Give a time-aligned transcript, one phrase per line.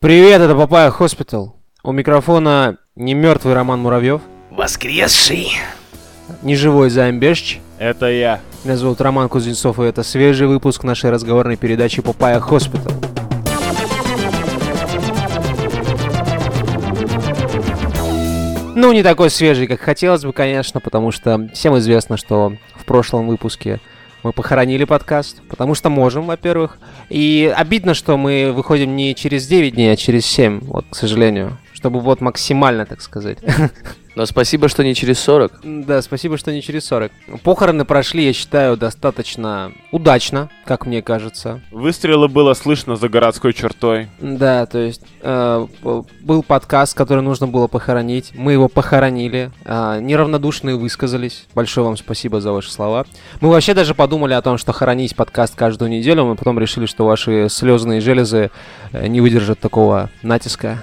[0.00, 1.56] Привет, это Papaya Hospital.
[1.82, 5.50] У микрофона не мертвый Роман Муравьев, Воскресший.
[6.42, 7.58] не живой Займ Бешч.
[7.80, 8.40] Это я.
[8.62, 12.92] Меня зовут Роман Кузнецов, и это свежий выпуск нашей разговорной передачи Papaya Hospital.
[18.76, 23.26] Ну, не такой свежий, как хотелось бы, конечно, потому что всем известно, что в прошлом
[23.26, 23.80] выпуске
[24.22, 26.78] мы похоронили подкаст, потому что можем, во-первых.
[27.08, 31.56] И обидно, что мы выходим не через 9 дней, а через 7, вот, к сожалению.
[31.78, 33.38] Чтобы вот максимально, так сказать.
[34.16, 35.60] Но спасибо, что не через 40.
[35.86, 37.12] Да, спасибо, что не через 40.
[37.44, 41.60] Похороны прошли, я считаю, достаточно удачно, как мне кажется.
[41.70, 44.08] Выстрелы было слышно за городской чертой.
[44.18, 45.66] Да, то есть э,
[46.20, 48.32] был подкаст, который нужно было похоронить.
[48.34, 49.52] Мы его похоронили.
[49.64, 51.46] Э, неравнодушные высказались.
[51.54, 53.06] Большое вам спасибо за ваши слова.
[53.40, 56.24] Мы вообще даже подумали о том, что хоронить подкаст каждую неделю.
[56.24, 58.50] Мы потом решили, что ваши слезные железы
[58.90, 60.82] э, не выдержат такого натиска.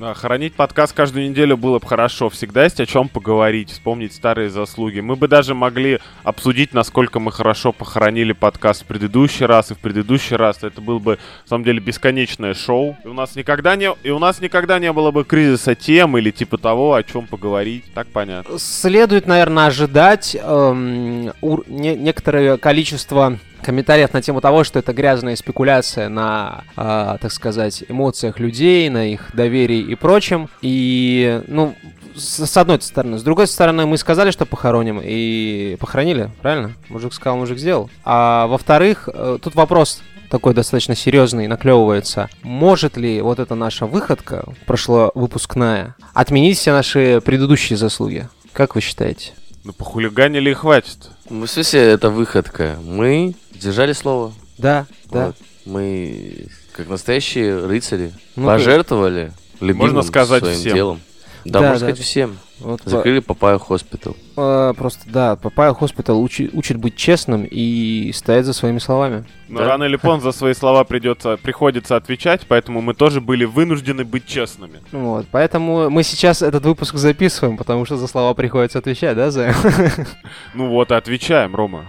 [0.00, 2.30] Да, хоронить подкаст каждую неделю было бы хорошо.
[2.30, 5.00] Всегда есть о чем поговорить, вспомнить старые заслуги.
[5.00, 9.78] Мы бы даже могли обсудить, насколько мы хорошо похоронили подкаст в предыдущий раз и в
[9.78, 10.62] предыдущий раз.
[10.62, 12.96] Это было бы, на самом деле, бесконечное шоу.
[13.04, 16.30] И у нас никогда не, и у нас никогда не было бы кризиса тем или
[16.30, 17.84] типа того, о чем поговорить.
[17.92, 18.58] Так понятно.
[18.58, 25.36] Следует, наверное, ожидать эм, ур- не- некоторое количество комментариев на тему того, что это грязная
[25.36, 30.48] спекуляция на, э, так сказать, эмоциях людей, на их доверии и прочем.
[30.62, 31.74] И, ну,
[32.14, 33.18] с, с одной стороны.
[33.18, 36.72] С другой стороны, мы сказали, что похороним, и похоронили, правильно?
[36.88, 37.90] Мужик сказал, мужик сделал.
[38.04, 42.28] А во-вторых, э, тут вопрос такой достаточно серьезный наклевывается.
[42.42, 48.28] Может ли вот эта наша выходка прошловыпускная отменить все наши предыдущие заслуги?
[48.52, 49.32] Как вы считаете?
[49.64, 51.10] Ну, похулиганили и хватит.
[51.30, 52.78] Ну, В смысле, это выходка.
[52.84, 54.32] Мы держали слово.
[54.58, 55.26] Да, да.
[55.28, 55.36] Вот.
[55.64, 60.74] Мы, как настоящие рыцари, Ну, пожертвовали любимым Можно сказать своим всем.
[60.74, 61.00] делом.
[61.44, 61.92] Да, Да, можно да.
[61.94, 62.38] сказать всем.
[62.58, 64.16] Вот по- Закрыли Папаю Hospital.
[64.40, 69.24] Э, просто, да, Papaya Hospital учи- учит быть честным и стоять за своими словами.
[69.48, 69.66] Но Да.
[69.68, 74.26] рано или поздно за свои слова придется, приходится отвечать, поэтому мы тоже были вынуждены быть
[74.26, 74.80] честными.
[74.92, 79.54] Вот, поэтому мы сейчас этот выпуск записываем, потому что за слова приходится отвечать, да, Зая?
[80.54, 81.84] Ну вот и отвечаем, Рома.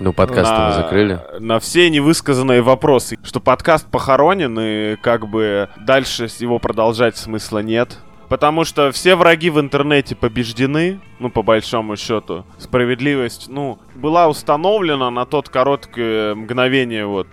[0.00, 1.20] Ну, подкаст мы закрыли.
[1.38, 7.98] На все невысказанные вопросы, что подкаст похоронен, и как бы дальше его продолжать смысла нет.
[8.34, 12.44] Потому что все враги в интернете побеждены, ну, по большому счету.
[12.58, 17.28] Справедливость, ну, была установлена на тот короткое мгновение, вот.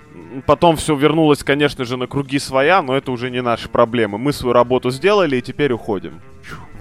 [0.45, 4.19] Потом все вернулось, конечно же, на круги своя, но это уже не наши проблемы.
[4.19, 6.21] Мы свою работу сделали и теперь уходим.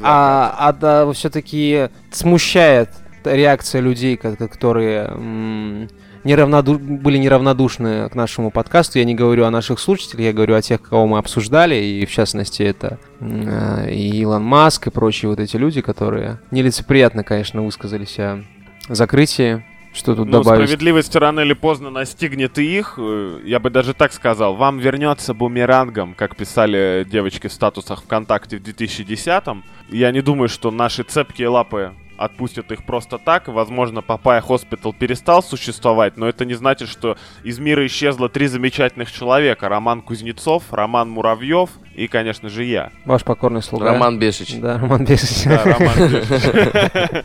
[0.03, 2.91] А, а да, все-таки смущает
[3.25, 5.89] реакция людей, ко- которые
[6.25, 8.99] неравноду- были неравнодушны к нашему подкасту.
[8.99, 12.11] Я не говорю о наших слушателях, я говорю о тех, кого мы обсуждали, и в
[12.11, 18.19] частности это э, и Илон Маск и прочие вот эти люди, которые нелицеприятно, конечно, высказались
[18.19, 18.45] о
[18.89, 19.65] закрытии.
[19.93, 20.65] Что тут Ну, добавить?
[20.69, 22.95] справедливость рано или поздно настигнет и их.
[22.99, 24.55] Э, Я бы даже так сказал.
[24.55, 29.65] Вам вернется бумерангом, как писали девочки в статусах ВКонтакте в 2010-м.
[29.91, 33.49] Я не думаю, что наши цепкие лапы отпустят их просто так.
[33.49, 39.11] Возможно, Papaya Hospital перестал существовать, но это не значит, что из мира исчезло три замечательных
[39.11, 39.69] человека.
[39.71, 42.91] Роман Кузнецов, Роман Муравьев и, конечно же, я.
[43.07, 43.87] Ваш покорный слуга.
[43.93, 44.55] Роман Бешич.
[44.57, 45.45] Да, Роман Бешич.
[45.47, 47.25] Да, Роман Бешич.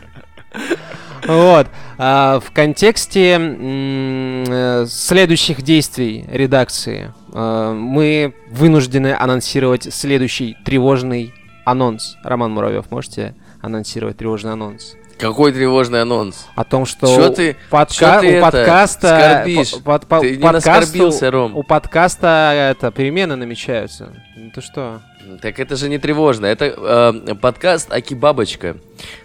[1.26, 1.66] Вот.
[1.98, 12.16] А, в контексте э, следующих действий редакции э, мы вынуждены анонсировать следующий тревожный анонс.
[12.22, 14.94] Роман Муравьев, можете анонсировать тревожный анонс?
[15.18, 16.46] Какой тревожный анонс.
[16.54, 19.18] О том, что Чё ты- подка- чё ты у подкаста...
[19.42, 19.70] скорбишь?
[19.72, 21.56] по- под- по- Ты не подкасту- Ром.
[21.56, 24.12] У подкаста это, перемены намечаются.
[24.36, 25.00] Ну ты что?
[25.40, 26.46] Так это же не тревожно.
[26.46, 28.76] Это э, подкаст Аки Бабочка.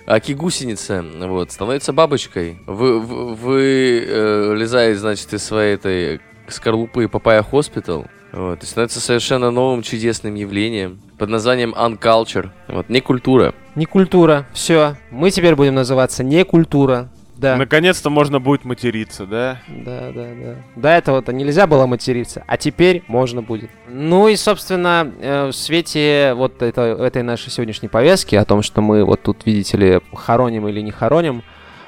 [0.08, 1.04] Аки Гусеница.
[1.20, 2.60] Вот, становится бабочкой.
[2.66, 8.08] Вы, вы, вы, э, вылезаете, значит, из своей этой скорлупы Papaya Hospital.
[8.32, 12.50] Вот, и становится совершенно новым чудесным явлением под названием Unculture.
[12.70, 13.54] Вот, не культура.
[13.76, 14.46] Не культура.
[14.54, 14.96] Все.
[15.12, 17.10] Мы теперь будем называться не культура.
[17.38, 17.56] Да.
[17.56, 19.58] Наконец-то можно будет материться, да?
[19.68, 20.56] Да, да, да.
[20.76, 23.72] До этого-то нельзя было материться, а теперь можно будет.
[23.88, 28.82] Ну и, собственно, э, в свете вот это- этой нашей сегодняшней повестки о том, что
[28.82, 31.42] мы вот тут, видите ли, хороним или не хороним,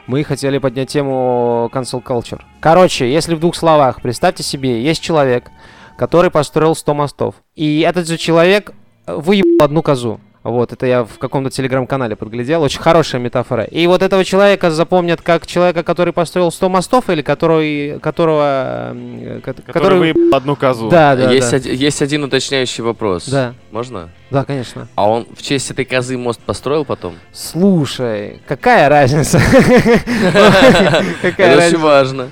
[0.08, 2.42] мы хотели поднять тему cancel culture.
[2.60, 5.52] Короче, если в двух словах, представьте себе, есть человек,
[6.00, 7.36] который построил 100 мостов.
[7.56, 8.72] И этот же человек
[9.06, 10.20] выебал одну козу.
[10.44, 12.64] Вот, это я в каком-то телеграм-канале подглядел.
[12.64, 13.64] Очень хорошая метафора.
[13.64, 18.90] И вот этого человека запомнят как человека, который построил 100 мостов, или который, которого...
[18.92, 20.90] м, ко- Который выебал одну козу.
[20.90, 21.56] Да, да, есть, да.
[21.58, 23.28] оди- есть один уточняющий вопрос.
[23.30, 24.10] Да, Можно?
[24.32, 24.90] да, конечно.
[24.96, 27.16] А он в честь этой козы мост построил потом?
[27.32, 29.40] Слушай, какая разница?
[31.22, 32.30] Это очень важно.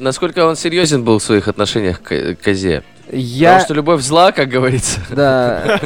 [0.00, 2.82] Насколько он серьезен был в своих отношениях к к козе?
[3.12, 3.50] Я...
[3.50, 5.00] Потому что любовь зла, как говорится.
[5.10, 5.78] Да.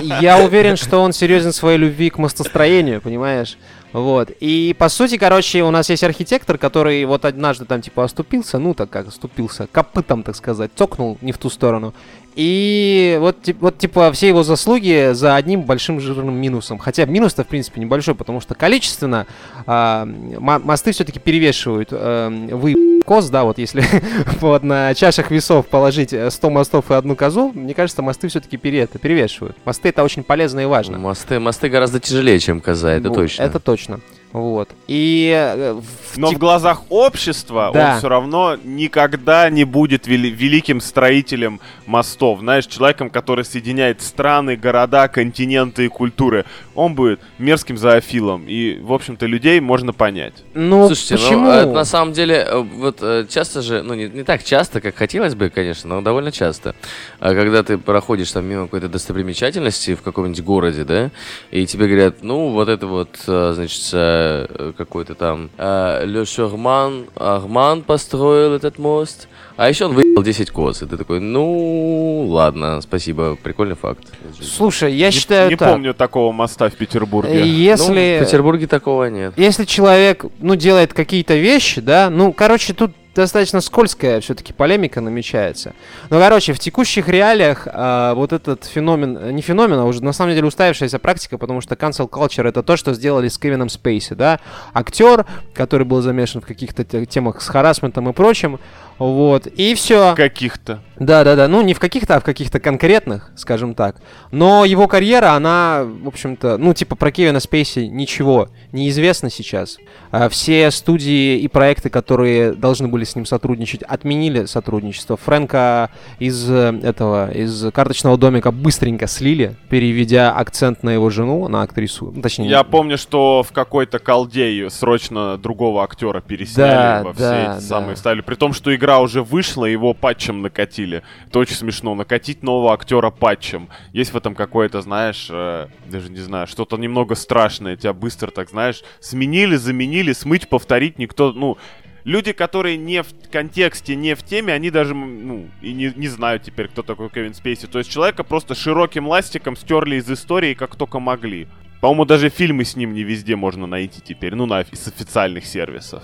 [0.00, 3.56] Я уверен, что он серьезен в своей любви к мостостроению, понимаешь?
[3.94, 4.30] Вот.
[4.40, 8.74] И по сути, короче, у нас есть архитектор, который вот однажды там типа оступился, ну
[8.74, 11.94] так как оступился, копытом, так сказать, цокнул не в ту сторону.
[12.34, 16.78] И вот, вот типа все его заслуги за одним большим жирным минусом.
[16.78, 19.26] Хотя минус-то в принципе небольшой, потому что количественно
[19.66, 23.84] мо- мосты все-таки перевешивают э, вы коз, да, вот если
[24.40, 28.56] вот на чашах весов положить э, 100 мостов и одну козу, мне кажется, мосты все-таки
[28.56, 29.56] пере, перевешивают.
[29.64, 30.98] Мосты это очень полезно и важно.
[30.98, 33.42] Мосты, мосты гораздо тяжелее, чем коза, это Вот, точно.
[33.42, 34.00] Это точно.
[34.34, 34.68] Вот.
[34.88, 37.92] И э, в Но тек- в глазах общества Да.
[37.92, 42.40] он все равно никогда не будет вели- великим строителем мостов.
[42.40, 46.44] Знаешь, человеком, который соединяет страны, города, континенты и культуры.
[46.74, 48.46] Он будет мерзким зоофилом.
[48.48, 50.34] И, в общем-то, людей можно понять.
[50.52, 51.52] ну Слушайте, почему?
[51.52, 55.36] ну, на самом деле, э, вот часто же, ну, не, не так часто, как хотелось
[55.36, 56.74] бы, конечно, но довольно часто,
[57.20, 61.12] а когда ты проходишь там мимо какой-то достопримечательности в каком-нибудь городе, да,
[61.52, 67.82] и тебе говорят, ну, вот это вот, значит, э, какой-то там э, Ле Шарман Арман
[67.82, 73.36] построил этот мост, а еще он выебал 10 коз, и ты такой, ну, ладно, спасибо,
[73.40, 74.02] прикольный факт.
[74.42, 75.72] Слушай, я не считаю не так.
[75.72, 77.38] помню такого моста в Э, Петербурге.
[77.40, 78.18] Ну, Если...
[78.20, 79.34] в Петербурге такого нет.
[79.36, 85.74] если человек, ну, делает какие-то вещи, да, ну, короче, тут достаточно скользкая все-таки полемика намечается.
[86.10, 90.12] Ну, короче, в текущих реалиях а, вот этот феномен, э, не феномен, а уже на
[90.12, 94.14] самом деле уставившаяся практика, потому что cancel culture это то, что сделали с Кевином Спейси,
[94.14, 94.40] да,
[94.72, 98.58] актер, который был замешан в каких-то те- темах с харасментом и прочим,
[98.98, 100.14] вот, и все.
[100.14, 100.80] Каких-то.
[100.98, 101.48] Да, да, да.
[101.48, 103.96] Ну, не в каких-то, а в каких-то конкретных, скажем так.
[104.30, 109.78] Но его карьера, она, в общем-то, ну, типа про Кевина Спейси ничего не известно сейчас.
[110.12, 115.16] А все студии и проекты, которые должны были с ним сотрудничать, отменили сотрудничество.
[115.16, 121.62] Фрэнка из э, этого, из карточного домика быстренько слили, переведя акцент на его жену, на
[121.62, 122.12] актрису.
[122.14, 127.22] Ну, точнее, Я помню, что в какой-то колдею срочно другого актера пересняли Да, во все
[127.22, 127.60] да, эти да.
[127.60, 128.20] самые ставили.
[128.20, 131.02] При том, что игра уже вышла, его патчем накатили.
[131.26, 131.94] Это очень смешно.
[131.94, 133.68] Накатить нового актера патчем.
[133.92, 137.76] Есть в этом какое-то, знаешь, э, даже не знаю, что-то немного страшное.
[137.76, 141.56] Тебя быстро так, знаешь, сменили, заменили, смыть, повторить никто, ну...
[142.04, 146.42] Люди, которые не в контексте, не в теме, они даже, ну, и не, не знают
[146.42, 147.66] теперь, кто такой Кевин Спейси.
[147.66, 151.48] То есть человека просто широким ластиком стерли из истории, как только могли.
[151.80, 156.02] По-моему, даже фильмы с ним не везде можно найти теперь, ну, на, с официальных сервисов.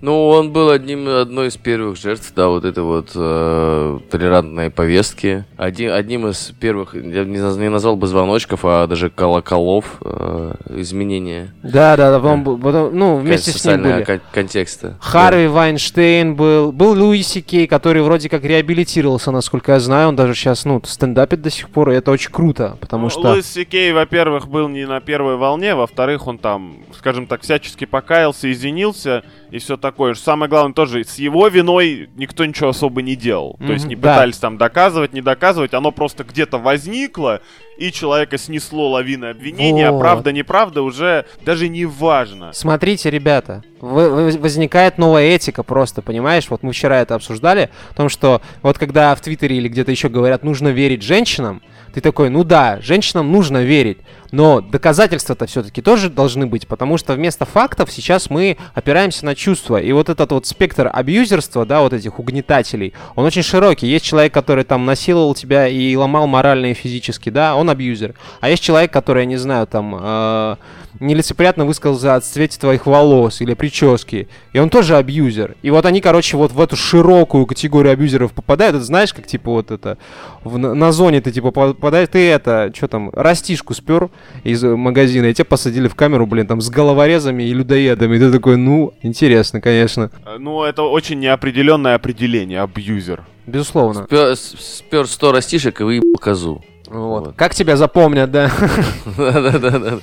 [0.00, 5.44] Ну, он был одним, одной из первых жертв, да, вот этой вот э, толерантной повестки.
[5.56, 11.54] Один, одним из первых, я не, не назвал бы звоночков, а даже колоколов э, изменения
[11.62, 12.18] Да, да, да.
[12.18, 14.04] потом б- потом, ну, вместе с ним были.
[14.04, 14.96] кон- контекста.
[15.00, 20.34] Харви Вайнштейн был, был Луи Кей, который вроде как реабилитировался, насколько я знаю, он даже
[20.34, 23.20] сейчас, ну, стендапит до сих пор, и это очень круто, потому Ну, что...
[23.20, 28.50] Луис Сикей, во-первых, был не на первой волне, во-вторых, он там, скажем так, всячески покаялся,
[28.50, 30.14] извинился и все такое.
[30.14, 33.56] Самое главное тоже, с его виной никто ничего особо не делал.
[33.58, 34.14] То есть не да.
[34.14, 37.40] пытались там доказывать, не доказывать, оно просто где-то возникло,
[37.78, 40.00] и человека снесло лавиной обвинений, а Вот.
[40.00, 42.52] правда, неправда уже даже не важно.
[42.52, 46.46] Смотрите, ребята, возникает новая этика просто, понимаешь?
[46.48, 50.08] Вот мы вчера это обсуждали, о том, что вот когда в Твиттере или где-то еще
[50.08, 53.98] говорят, нужно верить женщинам, ты такой, ну да, женщинам нужно верить,
[54.32, 59.76] но доказательства-то все-таки тоже должны быть, потому что вместо фактов сейчас мы опираемся на чувства.
[59.80, 63.86] И вот этот вот спектр абьюзерства, да, вот этих угнетателей, он очень широкий.
[63.86, 68.14] Есть человек, который там насиловал тебя и ломал морально и физически, да, он абьюзер.
[68.40, 70.56] А есть человек, который, я не знаю, там э,
[71.00, 75.56] нелицеприятно высказался о цвете твоих волос или прически, и он тоже абьюзер.
[75.62, 78.76] И вот они, короче, вот в эту широкую категорию абьюзеров попадают.
[78.76, 79.98] Это знаешь, как типа вот это
[80.42, 84.10] в- на, зоне ты типа попадаешь, ты это, что там, растишку спер
[84.44, 88.16] из э, магазина, и тебя посадили в камеру, блин, там с головорезами и людоедами.
[88.16, 90.10] И ты такой, ну, интересно, конечно.
[90.26, 93.24] Э, Ну, это очень неопределенное определение, абьюзер.
[93.46, 94.04] Безусловно.
[94.04, 96.64] Спер, спер 100 растишек и выебал козу.
[96.86, 97.26] Вот.
[97.26, 97.36] Вот.
[97.36, 98.50] Как тебя запомнят, да?
[99.16, 99.98] Да-да-да.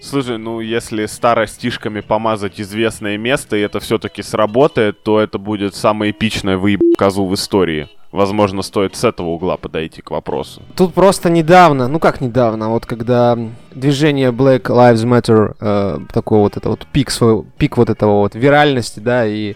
[0.00, 6.12] Слушай, ну если старостишками помазать известное место, и это все-таки сработает, то это будет самое
[6.12, 7.88] эпичное выеб козу в истории.
[8.16, 10.62] Возможно, стоит с этого угла подойти к вопросу.
[10.74, 13.38] Тут просто недавно, ну как недавно, вот когда
[13.74, 18.34] движение Black Lives Matter, э, такой вот это вот пик, свой, пик вот этого вот
[18.34, 19.54] виральности, да, и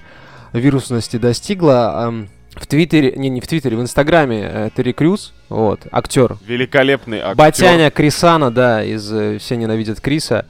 [0.52, 2.26] вирусности достигло, э,
[2.61, 6.37] в Твиттере, не, не в Твиттере, в Инстаграме э, Терри Крюс, вот, актер.
[6.47, 7.37] Великолепный актер.
[7.37, 10.45] Батяня Крисана, да, из э, «Все ненавидят Криса».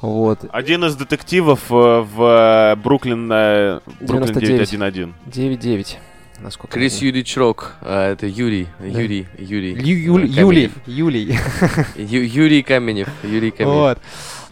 [0.00, 0.38] Вот.
[0.52, 4.70] Один из детективов э, в э, Бруклин, э, Бруклин 99.
[4.70, 5.16] 911.
[5.26, 5.96] 9-9.
[6.40, 8.86] Насколько Крис Юрич Рок, а, это Юрий, Да.
[8.86, 9.72] Юрий, Юрий.
[9.74, 10.36] Ю- Каменев.
[10.36, 10.70] Юлий.
[10.86, 11.38] Юлий.
[11.96, 13.74] Ю- Юрий Каменев, Юрий Каменев.
[13.76, 13.98] Вот.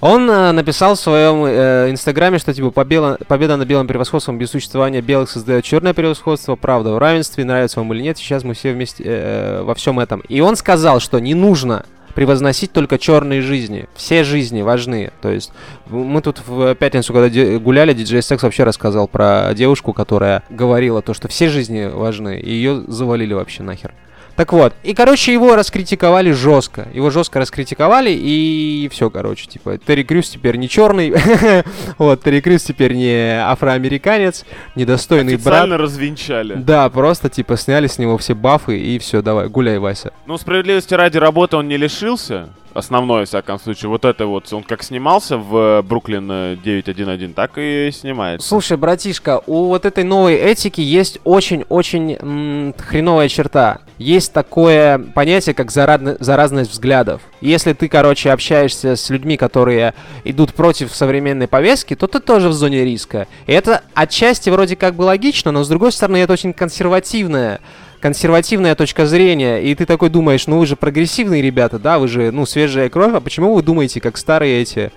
[0.00, 4.50] Он э, написал в своем э, инстаграме, что типа победа, победа над белым превосходством без
[4.50, 8.72] существования белых создает черное превосходство, правда в равенстве, нравится вам или нет, сейчас мы все
[8.72, 10.20] вместе э, во всем этом.
[10.28, 13.87] И он сказал, что не нужно превозносить только черные жизни.
[13.94, 15.11] Все жизни важны.
[15.21, 15.52] То есть
[15.87, 21.14] мы тут в пятницу, когда гуляли, диджей Секс вообще рассказал про девушку, которая говорила то,
[21.14, 23.92] что все жизни важны, и ее завалили вообще нахер.
[24.36, 26.88] Так вот, и, короче, его раскритиковали жестко.
[26.92, 31.14] Его жестко раскритиковали, и все, короче, типа, Терри Крюс теперь не черный,
[31.98, 35.46] вот, Терри Крюс теперь не афроамериканец, недостойный брат.
[35.46, 36.54] Официально развенчали.
[36.54, 40.12] Да, просто, типа, сняли с него все бафы, и все, давай, гуляй, Вася.
[40.26, 42.48] Ну, справедливости ради работы он не лишился.
[42.75, 43.88] Основной, во всяком случае.
[43.88, 48.47] Вот это вот, он как снимался в э, Бруклин э, 911, так и снимается.
[48.47, 53.78] Слушай, братишка, у вот этой новой этики есть очень-очень хреновая черта.
[53.99, 57.23] Есть такое понятие, как зарадно- заразность взглядов.
[57.40, 62.54] Если ты, короче, общаешься с людьми, которые идут против современной повестки, то ты тоже в
[62.54, 63.28] зоне риска.
[63.47, 67.61] И это отчасти вроде как бы логично, но с другой стороны это очень консервативная
[68.04, 72.32] консервативная точка зрения, и ты такой думаешь, ну вы же прогрессивные ребята, да, вы же,
[72.32, 74.92] ну, свежая кровь, а почему вы думаете, как старые эти...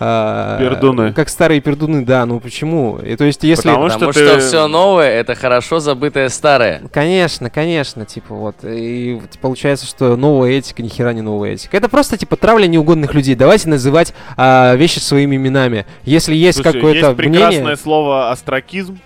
[0.00, 1.12] а, Пердуны.
[1.12, 2.96] Как старые пердуны, да, ну почему?
[2.96, 3.68] И, то есть, если...
[3.68, 6.80] Потому Потому что что, ты- все новое это хорошо забытое старое.
[6.90, 8.56] Конечно, конечно, типа вот.
[8.62, 11.76] И вот получается, что новая этика, ни хера не новая этика.
[11.76, 13.34] Это просто типа травля неугодных людей.
[13.34, 15.84] Давайте называть а, вещи своими именами.
[16.04, 17.76] Если есть какое-то есть прекрасное мнение...
[17.76, 18.98] слово астракизм.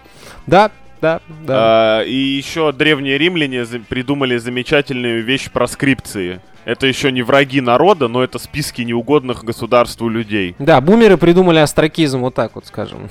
[0.46, 2.00] Да, да, да.
[2.00, 6.40] А, и еще древние римляне за- придумали замечательную вещь проскрипции.
[6.64, 10.54] Это еще не враги народа, но это списки неугодных государству людей.
[10.58, 13.08] Да, бумеры придумали астракизм, вот так вот скажем.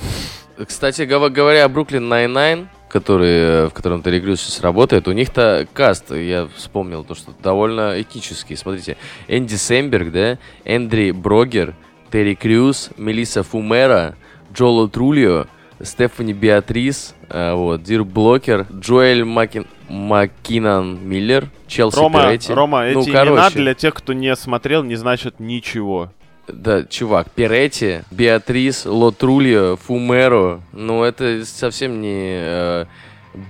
[0.68, 5.68] Кстати, говоря о Бруклин Nine-Nine, который, э, в котором Терри Крюс сейчас работает, у них-то
[5.74, 8.58] каст, я вспомнил, то, что довольно этнический.
[8.58, 11.76] Смотрите, Энди Сэмберг, да, Андре Брогер,
[12.12, 14.16] Терри Крюс, Мелисса Фумеро,
[14.54, 15.48] Джо Ло Трульо,
[15.82, 19.66] Стефани Беатрис, э, вот, Дирк Блокер, Джоэл Маккин...
[19.90, 22.54] Маккиннон Миллер, Челси, Рома, Перетти.
[22.54, 23.56] Рома, Ну, эти имена короче.
[23.60, 26.12] для тех, кто не смотрел, не значат ничего.
[26.48, 30.62] Да, чувак, Перетти, Беатрис, Лотрульо, Фумеро.
[30.74, 32.86] Ну, это совсем не э,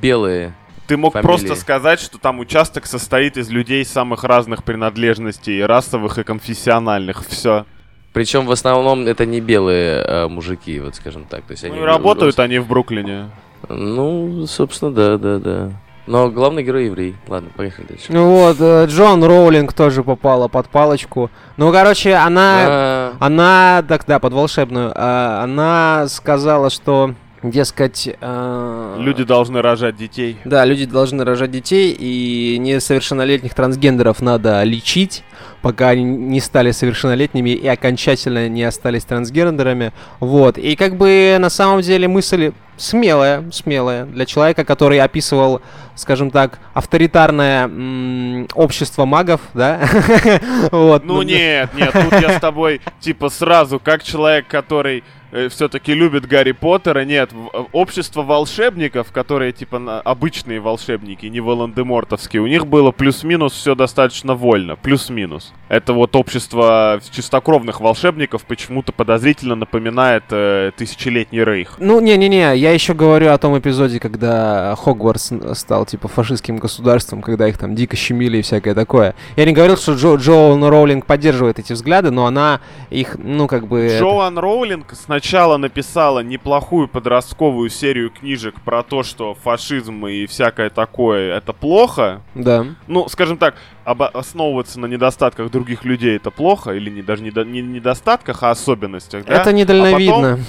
[0.01, 0.53] белые.
[0.87, 1.27] Ты мог Фамилии.
[1.27, 7.25] просто сказать, что там участок состоит из людей самых разных принадлежностей, расовых и конфессиональных.
[7.27, 7.65] Все.
[8.13, 11.43] Причем в основном это не белые э, мужики, вот скажем так.
[11.43, 13.29] То есть Ну они и работают они в Бруклине.
[13.67, 15.71] Ну, собственно, да, да, да.
[16.07, 17.15] Но главный герой еврей.
[17.27, 18.05] Ладно, поехали дальше.
[18.09, 21.29] Ну вот, э, Джон Роулинг тоже попала под палочку.
[21.55, 22.55] Ну, короче, она...
[22.67, 24.91] А, Она, так да, под волшебную.
[24.95, 28.09] а, она сказала, что, дескать...
[28.21, 30.37] а, Люди должны рожать детей.
[30.45, 35.23] Да, люди должны рожать детей, и несовершеннолетних трансгендеров надо лечить,
[35.61, 39.91] пока они не стали совершеннолетними и окончательно не остались трансгендерами.
[40.19, 40.57] Вот.
[40.57, 45.61] И как бы на самом деле мысль смелая, смелая для человека, который описывал,
[45.95, 49.81] скажем так, авторитарное м, общество магов, да?
[50.71, 51.03] Вот.
[51.03, 55.03] Ну нет, нет, тут я с тобой типа сразу, как человек, который
[55.49, 62.47] все-таки любит Гарри Поттера, нет, э, общество волшебников, которые типа обычные волшебники, не Волан-де-Мортовские, у
[62.47, 65.53] них было плюс-минус все достаточно вольно, плюс-минус.
[65.69, 71.75] Это вот общество чистокровных волшебников почему-то подозрительно напоминает э, тысячелетний рейх.
[71.79, 77.47] Ну, не-не-не, я еще говорю о том эпизоде, когда Хогвартс стал, типа, фашистским государством, когда
[77.47, 79.13] их там дико щемили и всякое такое.
[79.35, 83.67] Я не говорил, что Джо, Джоан Роулинг поддерживает эти взгляды, но она их, ну, как
[83.67, 83.79] бы...
[83.81, 85.18] это- Джоан Роулинг сначала
[85.57, 92.21] написала неплохую подростковую серию книжек про то, что фашизм и всякое такое это плохо.
[92.35, 92.65] Да.
[92.87, 97.61] Ну, скажем так, основываться на недостатках других людей это плохо, или не, даже не, не
[97.61, 99.41] недостатках, а особенностях, да?
[99.41, 100.39] Это недальновидно.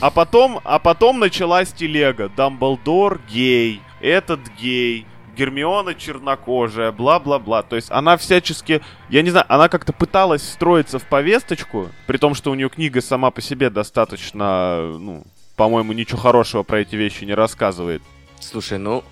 [0.00, 2.30] А потом, а потом началась телега.
[2.36, 5.06] Дамблдор гей, этот гей,
[5.38, 7.62] Гермиона чернокожая, бла-бла-бла.
[7.62, 12.34] То есть она всячески, я не знаю, она как-то пыталась встроиться в повесточку, при том,
[12.34, 15.24] что у нее книга сама по себе достаточно, ну,
[15.56, 18.02] по-моему, ничего хорошего про эти вещи не рассказывает.
[18.40, 19.04] Слушай, ну,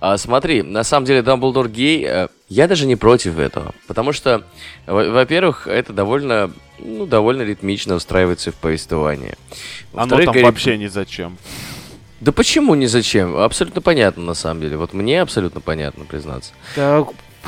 [0.00, 3.74] А, смотри, на самом деле Дамблдор гей, э, я даже не против этого.
[3.86, 4.42] Потому что,
[4.86, 9.36] во- во-первых, это довольно, ну, довольно ритмично встраивается в повествование.
[9.94, 11.38] Оно Во-вторых, там Гарри- вообще ни зачем.
[12.20, 13.36] Да почему ни зачем?
[13.36, 14.76] Абсолютно понятно, на самом деле.
[14.76, 16.52] Вот мне абсолютно понятно, признаться.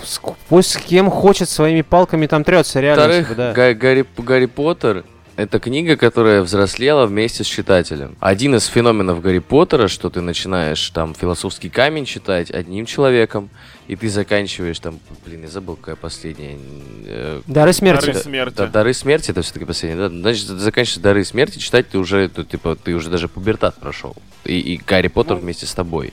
[0.05, 3.03] С- пусть с кем хочет своими палками там трется, реально.
[3.05, 3.53] Во-вторых, типа, да.
[3.53, 5.05] Га- Гарри, Гарри Поттер
[5.37, 8.17] это книга, которая взрослела вместе с читателем.
[8.21, 13.51] Один из феноменов Гарри Поттера, что ты начинаешь там философский камень читать одним человеком,
[13.87, 16.57] и ты заканчиваешь там, блин, я забыл, какая последняя.
[17.07, 18.07] э, Дары смерти.
[18.07, 18.57] Дары смерти.
[18.57, 20.09] Да, дары смерти это все-таки последняя, да?
[20.09, 24.17] Значит, ты заканчиваешь дары смерти, читать ты уже, ты, типа, ты уже даже пубертат прошел.
[24.45, 26.13] И, и Гарри Поттер вместе с тобой.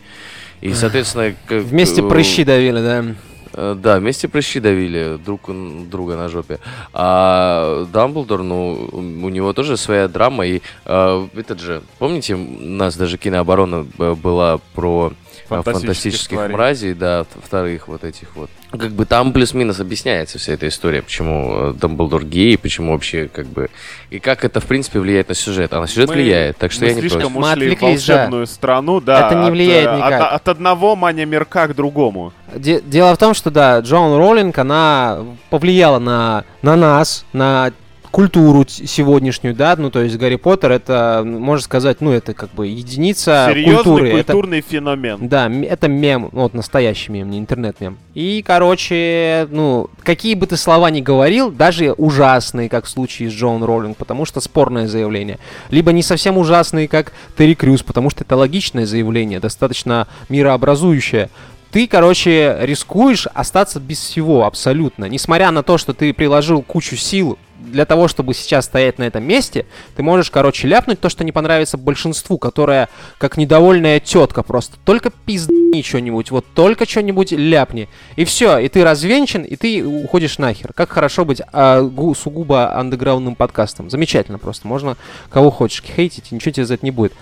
[0.62, 3.06] И, соответственно, Вместе э, прыщи давили, да.
[3.54, 5.50] Э, Да, вместе прыщи давили друг
[5.90, 6.60] друга на жопе.
[6.94, 10.46] А Дамблдор, ну, у него тоже своя драма.
[10.46, 15.23] И э, этот же, помните, у нас даже кинооборона б- была про э,
[15.62, 16.54] Фантастических фантастических тварей.
[16.54, 18.50] мразей, да, вторых вот этих вот.
[18.72, 23.46] Как бы там плюс-минус объясняется вся эта история, почему э, Дамблдор гей, почему вообще как
[23.46, 23.70] бы...
[24.10, 25.72] И как это, в принципе, влияет на сюжет.
[25.74, 27.36] А на сюжет Мы- влияет, так что Мы я не слишком против.
[27.36, 28.14] Мы ушли в отвлеклись, да.
[28.16, 29.28] волшебную страну, да.
[29.28, 30.22] Это не от, влияет э, никак.
[30.22, 32.34] От, от одного маня мирка к другому.
[32.56, 35.20] Де- Дело в том, что да, Джоан Роллинг, она
[35.50, 37.72] повлияла на, на нас, на
[38.14, 42.68] культуру сегодняшнюю, да, ну, то есть Гарри Поттер это, можно сказать, ну, это как бы
[42.68, 44.10] единица Серьезный культуры.
[44.10, 45.28] Это, культурный феномен.
[45.28, 47.98] да, это мем, вот настоящий мем, не интернет-мем.
[48.14, 53.34] И, короче, ну, какие бы ты слова ни говорил, даже ужасные, как в случае с
[53.34, 55.40] Джоан Роллинг, потому что спорное заявление,
[55.72, 61.32] либо не совсем ужасные, как Терри Крюс, потому что это логичное заявление, достаточно мирообразующее,
[61.72, 65.06] ты, короче, рискуешь остаться без всего абсолютно.
[65.06, 67.40] Несмотря на то, что ты приложил кучу сил
[67.72, 69.66] для того, чтобы сейчас стоять на этом месте,
[69.96, 74.78] ты можешь, короче, ляпнуть то, что не понравится большинству, которая как недовольная тетка просто.
[74.86, 77.90] Только пизди что-нибудь, вот только что-нибудь ляпни.
[78.16, 80.72] И все, и ты развенчан, и ты уходишь нахер.
[80.74, 83.90] Как хорошо быть а, гу- сугубо андеграундным подкастом.
[83.90, 84.68] Замечательно просто.
[84.68, 84.98] Можно
[85.30, 87.14] кого хочешь хейтить, и ничего тебе за это не будет.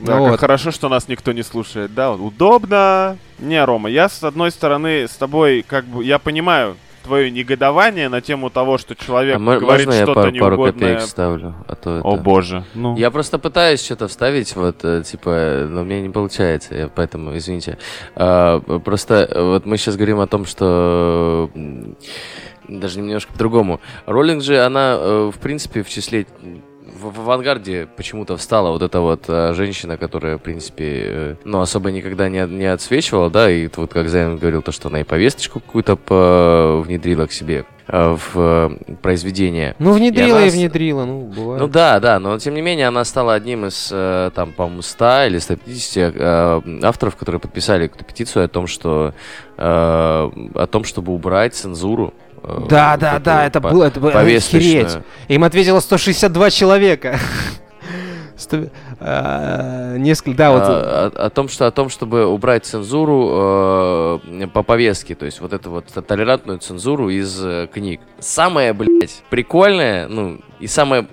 [0.00, 0.40] Да, Ну как вот.
[0.40, 1.92] хорошо, что нас никто не слушает.
[1.92, 3.18] Да, вот удобно.
[3.40, 6.76] Не, Рома, я с одной стороны с тобой, как бы, я понимаю
[7.08, 10.72] твое негодование на тему того, что человек А говорит можно я что-то пару, пару неугодное.
[10.72, 11.54] копеек ставлю?
[11.66, 12.64] А то О это- боже.
[12.74, 12.96] Ну.
[12.96, 17.78] Я просто пытаюсь что-то вставить, вот, э, типа, но мне не получается, я поэтому, извините.
[18.14, 21.50] А, просто э, вот мы сейчас говорим о том, что
[22.68, 23.80] даже немножко по-другому.
[24.06, 26.26] Роллинг же, она, э, в принципе, в числе
[26.94, 31.60] в, в авангарде почему-то встала вот эта вот э, женщина, которая, в принципе, э, ну,
[31.60, 35.04] особо никогда не, не отсвечивала, да, и вот как Займ говорил, то, что она и
[35.04, 39.74] повесточку какую-то по- внедрила к себе э, в э, произведение.
[39.78, 41.60] Ну, внедрила она и внедрила, ну, бывает.
[41.60, 45.26] Ну да, да, но тем не менее она стала одним из, э, там, по-моему, 100
[45.26, 49.14] или 150 э, авторов, которые подписали эту петицию о том, что
[49.56, 52.14] э, о том, чтобы убрать цензуру.
[52.42, 54.98] Э, Да, да, вот да, эту это по- было, это было охереть.
[55.28, 57.18] Им ответило 162 человека.
[59.00, 60.62] А, Несколько, да, вот.
[60.64, 65.40] А, о, о том, что о том, чтобы убрать цензуру э, по повестке, то есть
[65.40, 68.00] вот эту вот толерантную цензуру из э, книг.
[68.18, 71.06] Самое, блядь, прикольное, ну и самое,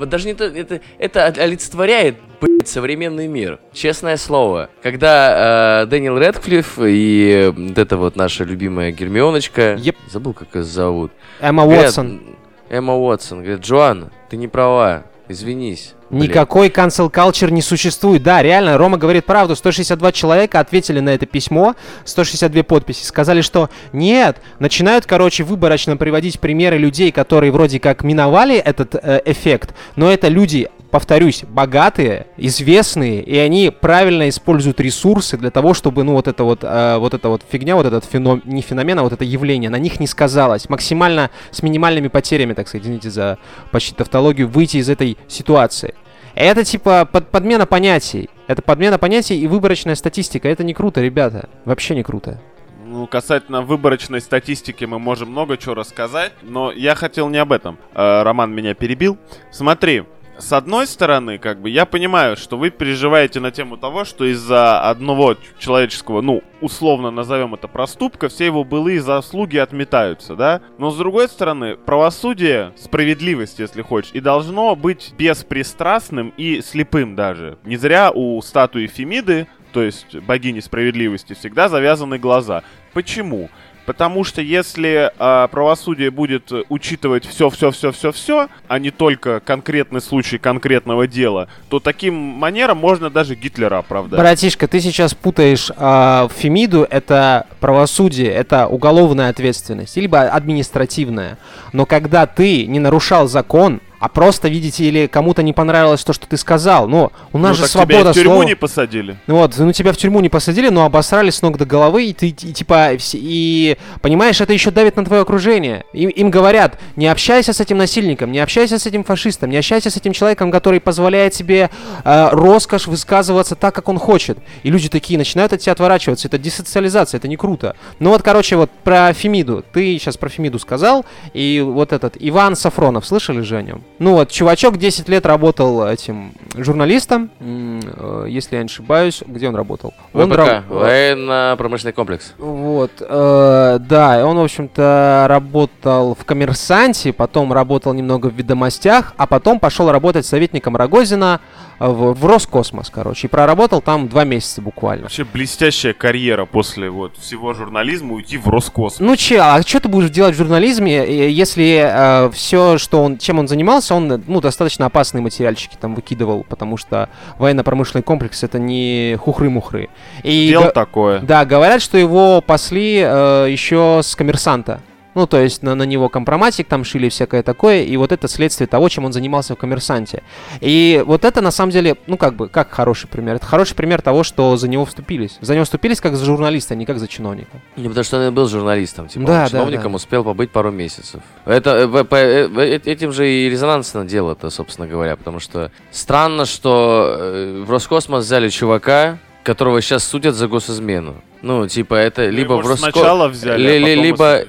[0.00, 3.60] вот даже не то, это это олицетворяет блядь, современный мир.
[3.72, 9.96] Честное слово, когда э, Дэниел Рэдклифф и вот эта вот наша любимая Гермионочка, Еп.
[10.10, 12.22] забыл как ее зовут, Эмма говорят, Уотсон.
[12.70, 15.94] Эмма Уотсон, говорит, Джоан, ты не права, извинись.
[16.10, 16.28] Блядь».
[16.28, 18.22] Никакой cancel culture не существует.
[18.22, 19.56] Да, реально, Рома говорит правду.
[19.56, 23.04] 162 человека ответили на это письмо, 162 подписи.
[23.04, 24.38] Сказали, что нет.
[24.58, 29.74] Начинают, короче, выборочно приводить примеры людей, которые вроде как миновали этот э, эффект.
[29.96, 36.14] Но это люди, повторюсь, богатые, известные, и они правильно используют ресурсы для того, чтобы, ну,
[36.14, 38.42] вот это вот, э, вот эта вот фигня, вот этот феном...
[38.44, 40.68] не феномен, а вот это явление, на них не сказалось.
[40.68, 43.38] Максимально с минимальными потерями, так сказать, извините за
[43.70, 45.94] почти тавтологию, выйти из этой ситуации.
[46.34, 48.30] Это типа под, подмена понятий.
[48.46, 50.48] Это подмена понятий и выборочная статистика.
[50.48, 51.48] Это не круто, ребята.
[51.64, 52.40] Вообще не круто.
[52.86, 57.78] Ну, касательно выборочной статистики мы можем много чего рассказать, но я хотел не об этом.
[57.94, 59.16] Э, Роман меня перебил.
[59.52, 60.04] Смотри,
[60.40, 64.80] с одной стороны, как бы, я понимаю, что вы переживаете на тему того, что из-за
[64.80, 70.60] одного человеческого, ну, условно назовем это проступка, все его былые заслуги отметаются, да?
[70.78, 77.58] Но с другой стороны, правосудие, справедливость, если хочешь, и должно быть беспристрастным и слепым даже.
[77.64, 82.62] Не зря у статуи Фемиды, то есть богини справедливости, всегда завязаны глаза.
[82.92, 83.50] Почему?
[83.86, 91.48] Потому что если э, правосудие будет учитывать все-все-все-все-все, а не только конкретный случай конкретного дела,
[91.68, 94.18] то таким манером можно даже Гитлера оправдать.
[94.18, 101.38] Братишка, ты сейчас путаешь э, Фемиду, это правосудие, это уголовная ответственность, либо административная.
[101.72, 106.26] Но когда ты не нарушал закон, а просто, видите, или кому-то не понравилось то, что
[106.26, 106.88] ты сказал.
[106.88, 108.44] Но у нас ну, же так свобода тебя в тюрьму слова.
[108.44, 109.16] не посадили.
[109.26, 112.14] Ну Вот, ну тебя в тюрьму не посадили, но обосрали с ног до головы, и
[112.14, 115.84] ты, и, типа, и, понимаешь, это еще давит на твое окружение.
[115.92, 119.90] Им, им говорят, не общайся с этим насильником, не общайся с этим фашистом, не общайся
[119.90, 121.68] с этим человеком, который позволяет себе
[122.02, 124.38] э, роскошь высказываться так, как он хочет.
[124.62, 126.26] И люди такие начинают от тебя отворачиваться.
[126.26, 127.76] Это десоциализация, это не круто.
[127.98, 129.62] Ну вот, короче, вот про Фемиду.
[129.74, 133.82] Ты сейчас про Фемиду сказал, и вот этот Иван Сафронов, слышали же о нем?
[134.00, 139.22] Ну вот, чувачок 10 лет работал этим журналистом, э, если я не ошибаюсь.
[139.26, 139.92] Где он работал?
[140.14, 142.32] Он ВПК, раб- военно-промышленный комплекс.
[142.38, 149.26] Вот, э, да, он, в общем-то, работал в «Коммерсанте», потом работал немного в «Ведомостях», а
[149.26, 151.40] потом пошел работать советником Рогозина
[151.88, 155.04] в, в Роскосмос, короче, и проработал там два месяца буквально.
[155.04, 159.00] Вообще блестящая карьера после вот всего журнализма уйти в Роскосмос.
[159.00, 163.38] Ну че, а что ты будешь делать в журнализме, э, если все, что он, чем
[163.38, 169.16] он занимался, он, ну, достаточно опасные материальчики там выкидывал, потому что военно-промышленный комплекс это не
[169.18, 169.88] хухры-мухры.
[170.22, 171.20] И Дело такое.
[171.20, 174.80] Да, говорят, что его пасли еще с коммерсанта.
[175.14, 178.66] Ну, то есть на, на него компроматик там шили всякое такое, и вот это следствие
[178.66, 180.22] того, чем он занимался в коммерсанте.
[180.60, 183.36] И вот это на самом деле, ну как бы, как хороший пример.
[183.36, 185.38] Это хороший пример того, что за него вступились.
[185.40, 187.60] За него вступились как за журналиста, а не как за чиновника.
[187.76, 189.96] Не потому что он и был журналистом, типа Да, он да, чиновником да.
[189.96, 191.20] успел побыть пару месяцев.
[191.44, 197.62] Это э, э, э, этим же и резонансно дело-то, собственно говоря, потому что странно, что
[197.66, 201.16] в Роскосмос взяли чувака, которого сейчас судят за госизмену.
[201.42, 202.90] Ну, типа, это Ну, либо в ж Роско...
[202.90, 204.44] сначала взяли, а потом либо...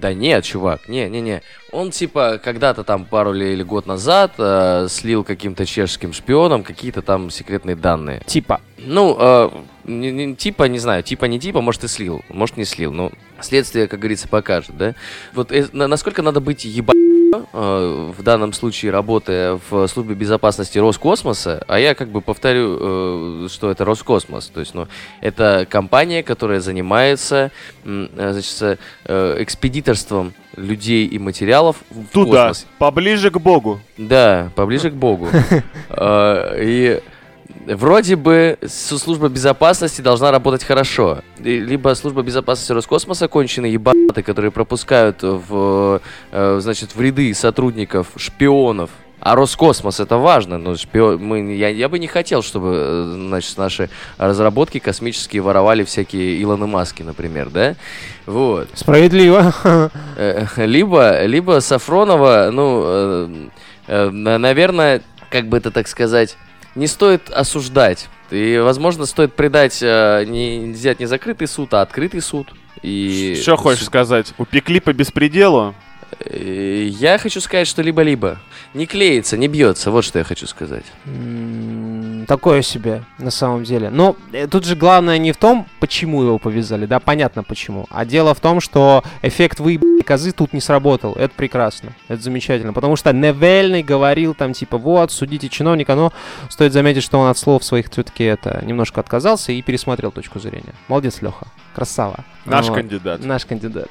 [0.00, 1.42] Да нет, чувак, не-не-не.
[1.72, 7.02] Он типа когда-то там пару ли- или год назад э, слил каким-то чешским шпионам какие-то
[7.02, 8.22] там секретные данные.
[8.26, 8.60] Типа.
[8.78, 9.50] Ну, э,
[9.84, 13.10] не- не- типа, не знаю, типа не типа, может и слил, может не слил, но
[13.40, 14.94] следствие, как говорится, покажет, да?
[15.34, 17.15] Вот э, на- насколько надо быть еба э,
[17.52, 22.78] в данном случае работая в службе безопасности Роскосмоса, а я как бы повторю,
[23.44, 24.86] э, что это Роскосмос, то есть, ну,
[25.20, 27.50] это компания, которая занимается,
[27.84, 32.66] э, значит, э, экспедиторством людей и материалов в Туда, космос.
[32.78, 33.80] поближе к Богу.
[33.98, 35.28] Да, поближе к Богу.
[35.90, 37.00] Э, И
[37.66, 41.22] вроде бы служба безопасности должна работать хорошо.
[41.38, 46.00] Либо служба безопасности Роскосмоса конченые ебаты, которые пропускают в,
[46.32, 48.90] э, значит, в ряды сотрудников шпионов.
[49.18, 53.56] А Роскосмос это важно, но шпион, мы, я, я бы не хотел, чтобы э, значит,
[53.58, 57.74] наши разработки космические воровали всякие Илоны Маски, например, да?
[58.26, 58.68] Вот.
[58.74, 59.52] Справедливо.
[60.16, 63.50] Э, либо, либо Сафронова, ну,
[63.88, 66.36] на- наверное, как бы это так сказать,
[66.76, 68.08] не стоит осуждать.
[68.30, 72.52] И, возможно, стоит придать э, не, взять не закрытый суд, а открытый суд.
[72.82, 74.34] И Что хочешь сказать?
[74.38, 75.74] Упекли по беспределу?
[76.20, 78.38] Э, Я хочу сказать, что либо-либо.
[78.74, 80.84] Не клеится, не бьется, вот что я хочу сказать.
[82.26, 83.90] Такое себе, на самом деле.
[83.90, 87.86] Но э, тут же главное не в том, почему его повязали, да, понятно почему.
[87.90, 91.12] А дело в том, что эффект выебанной козы тут не сработал.
[91.12, 92.72] Это прекрасно, это замечательно.
[92.72, 96.12] Потому что Невельный говорил там, типа, вот, судите чиновника, но
[96.48, 100.74] стоит заметить, что он от слов своих все-таки это немножко отказался и пересмотрел точку зрения.
[100.88, 101.46] Молодец, Леха.
[101.76, 102.24] Красава.
[102.46, 102.76] Наш Вот.
[102.76, 103.22] кандидат.
[103.22, 103.88] Наш кандидат.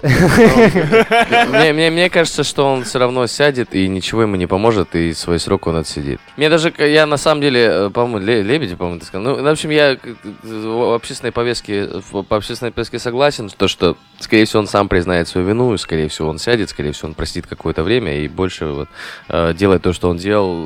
[1.50, 5.14] Мне, мне, мне кажется, что он все равно сядет и ничего ему не поможет, и
[5.14, 6.20] свой срок он отсидит.
[6.36, 9.36] Мне даже, я на самом деле, э, по-моему, Ле- Лебедев, по-моему, ты сказал.
[9.38, 9.98] Ну, в общем, я
[10.42, 15.28] в общественной повестке, в- по общественной повестке согласен, то, что, скорее всего, он сам признает
[15.28, 18.66] свою вину, и, скорее всего, он сядет, скорее всего, он простит какое-то время и больше
[18.66, 18.90] вот,
[19.30, 20.64] э, делать то, что он делал,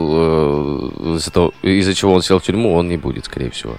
[1.11, 3.75] э, из-за, того- из-за чего он сел в тюрьму, он не будет, скорее всего.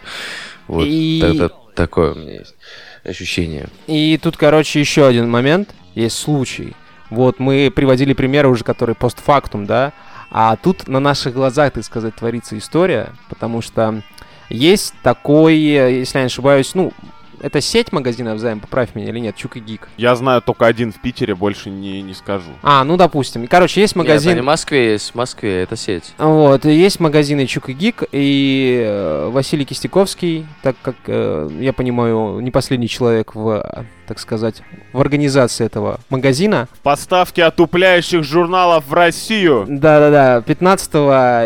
[0.66, 2.54] Вот И- это такое у меня есть
[3.04, 3.68] ощущение.
[3.86, 5.74] И тут, короче, еще один момент.
[5.94, 6.74] Есть случай.
[7.10, 9.92] Вот мы приводили примеры уже, которые постфактум, да.
[10.30, 14.02] А тут на наших глазах, так сказать, творится история, потому что
[14.48, 16.92] есть такой, если я не ошибаюсь, ну,
[17.40, 19.88] это сеть магазинов, Займ, поправь меня или нет, Чук и Гик.
[19.96, 22.50] Я знаю только один в Питере, больше не, не скажу.
[22.62, 23.46] А, ну, допустим.
[23.46, 24.34] Короче, есть магазин...
[24.34, 26.14] Нет, в Москве есть, в Москве это сеть.
[26.18, 32.40] Вот, есть магазины Чук и Гик, и э, Василий Кистяковский, так как, э, я понимаю,
[32.40, 36.66] не последний человек в, э, так сказать, в организации этого магазина.
[36.82, 39.66] Поставки отупляющих журналов в Россию.
[39.68, 40.94] Да-да-да, 15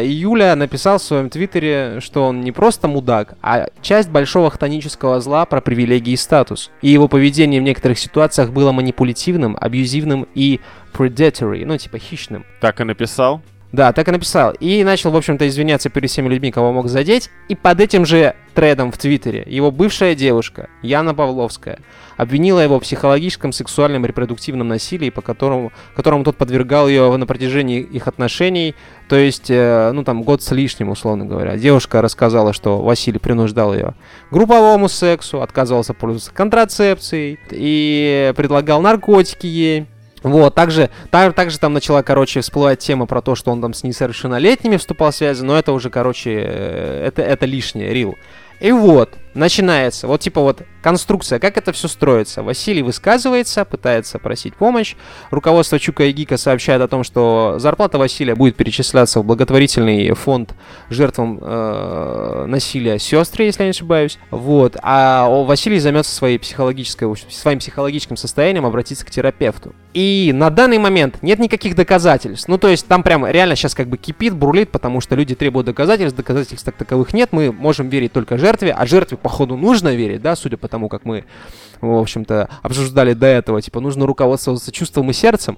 [0.08, 5.44] июля написал в своем твиттере, что он не просто мудак, а часть большого хтонического зла
[5.44, 6.70] про привилегии и статус.
[6.80, 10.60] И его поведение в некоторых ситуациях было манипулятивным, абьюзивным и
[10.94, 12.46] predatory, ну типа хищным.
[12.62, 13.42] Так и написал.
[13.74, 14.52] Да, так и написал.
[14.60, 17.28] И начал, в общем-то, извиняться перед всеми людьми, кого мог задеть.
[17.48, 21.80] И под этим же тредом в Твиттере его бывшая девушка, Яна Павловская,
[22.16, 27.80] обвинила его в психологическом, сексуальном, репродуктивном насилии, по которому, которому тот подвергал ее на протяжении
[27.80, 28.76] их отношений,
[29.08, 31.56] то есть, э, ну там, год с лишним, условно говоря.
[31.56, 33.94] Девушка рассказала, что Василий принуждал ее
[34.30, 39.86] групповому сексу, отказывался пользоваться контрацепцией и предлагал наркотики ей.
[40.24, 43.82] Вот, также, так, также там начала, короче, всплывать тема про то, что он там с
[43.82, 48.16] несовершеннолетними вступал в связи, но это уже, короче, э, это, это лишнее, рил.
[48.58, 52.42] И вот, начинается, вот типа вот конструкция, как это все строится.
[52.42, 54.96] Василий высказывается, пытается просить помощь.
[55.30, 60.54] Руководство Чука и Гика сообщает о том, что зарплата Василия будет перечисляться в благотворительный фонд
[60.90, 64.18] жертвам э, насилия сестры, если я не ошибаюсь.
[64.30, 64.76] Вот.
[64.82, 69.74] А Василий займется своей психологической, своим психологическим состоянием, обратиться к терапевту.
[69.94, 72.48] И на данный момент нет никаких доказательств.
[72.48, 75.66] Ну, то есть там прям реально сейчас как бы кипит, бурлит, потому что люди требуют
[75.66, 77.30] доказательств, доказательств так таковых нет.
[77.32, 81.06] Мы можем верить только жертве, а жертве походу нужно верить, да, судя по тому, как
[81.06, 81.24] мы,
[81.80, 85.56] в общем-то, обсуждали до этого, типа, нужно руководствоваться чувством и сердцем.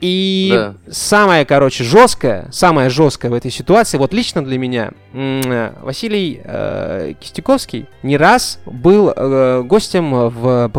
[0.00, 0.74] И да.
[0.90, 4.92] самое, короче, жесткое, самое жесткое в этой ситуации, вот лично для меня,
[5.82, 10.70] Василий э, Кистяковский не раз был э, гостем в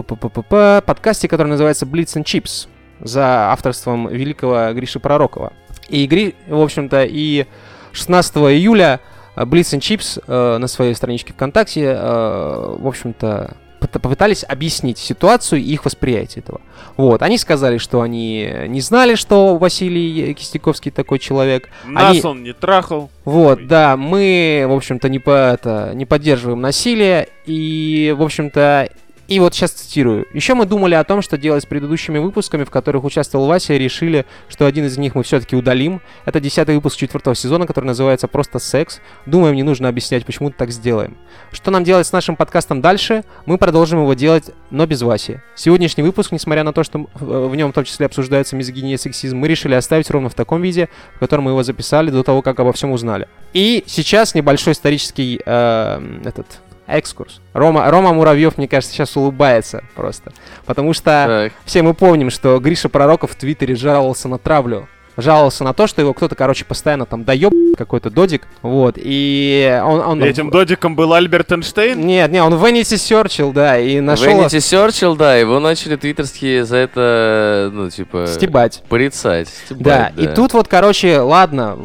[0.85, 2.67] подкасте, который называется Blitz and Chips
[2.99, 5.53] за авторством великого Гриши Пророкова.
[5.89, 7.45] И, в общем-то, и
[7.93, 8.99] 16 июля
[9.35, 15.73] Blitz and Chips э, на своей страничке ВКонтакте, э, в общем-то, попытались объяснить ситуацию и
[15.73, 16.61] их восприятие этого.
[16.97, 21.69] Вот, они сказали, что они не знали, что Василий Кистяковский такой человек.
[21.85, 22.21] Нас они...
[22.23, 23.09] он не трахал.
[23.25, 23.65] Вот, Ой.
[23.65, 28.89] да, мы, в общем-то, не, по, это, не поддерживаем насилие, и, в общем-то,
[29.27, 30.25] и вот сейчас цитирую.
[30.33, 33.79] Еще мы думали о том, что делать с предыдущими выпусками, в которых участвовал Вася, и
[33.79, 36.01] решили, что один из них мы все-таки удалим.
[36.25, 38.99] Это десятый выпуск четвертого сезона, который называется «Просто секс».
[39.25, 41.17] Думаем, не нужно объяснять, почему так сделаем.
[41.51, 43.23] Что нам делать с нашим подкастом дальше?
[43.45, 45.41] Мы продолжим его делать, но без Васи.
[45.55, 49.37] Сегодняшний выпуск, несмотря на то, что в нем в том числе обсуждается мизогиния и сексизм,
[49.37, 52.59] мы решили оставить ровно в таком виде, в котором мы его записали до того, как
[52.59, 53.27] обо всем узнали.
[53.53, 57.41] И сейчас небольшой исторический э, этот экскурс.
[57.53, 60.31] Рома, Рома Муравьев, мне кажется, сейчас улыбается просто.
[60.65, 61.53] Потому что так.
[61.65, 66.01] все мы помним, что Гриша Пророков в Твиттере жаловался на травлю жаловался на то, что
[66.01, 70.01] его кто-то, короче, постоянно там доеб какой-то додик, вот, и он...
[70.01, 71.99] он Этим додиком был Альберт Эйнштейн?
[71.99, 74.27] Нет, нет, он Vanity Searchил, да, и нашел...
[74.27, 78.27] Vanity Searchil, да, его начали твиттерские за это, ну, типа...
[78.27, 78.83] Стебать.
[78.89, 79.49] Порицать.
[79.65, 81.75] Стебать, да, да, и тут вот, короче, ладно,